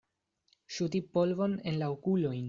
[0.77, 2.39] Ŝuti polvon en la okulojn.